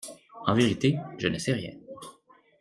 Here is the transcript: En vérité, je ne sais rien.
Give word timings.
En 0.47 0.55
vérité, 0.55 0.97
je 1.19 1.27
ne 1.27 1.37
sais 1.37 1.53
rien. 1.53 1.75